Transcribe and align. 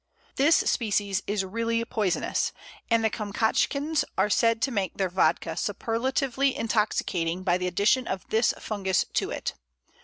This 0.35 0.55
species 0.55 1.21
is 1.27 1.45
really 1.45 1.85
poisonous, 1.85 2.53
and 2.89 3.03
the 3.03 3.09
Kamschatkans 3.11 4.03
are 4.17 4.31
said 4.31 4.59
to 4.63 4.71
make 4.71 4.97
their 4.97 5.09
vodka 5.11 5.55
superlatively 5.55 6.55
intoxicating 6.55 7.43
by 7.43 7.59
the 7.59 7.67
addition 7.67 8.07
of 8.07 8.27
this 8.29 8.51
fungus 8.57 9.05
to 9.13 9.29
it. 9.29 9.53